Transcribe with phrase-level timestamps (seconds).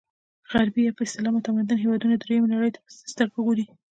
[0.51, 3.65] غربي یا په اصطلاح متمدن هېوادونه درېیمې نړۍ ته په څه سترګه ګوري.